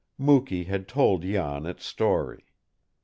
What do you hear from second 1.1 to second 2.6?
Jan its story.